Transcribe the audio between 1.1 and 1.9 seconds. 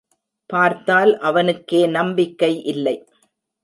அவனுக்கே